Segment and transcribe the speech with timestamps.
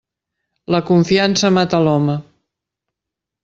[0.75, 2.19] La confiança mata l'home.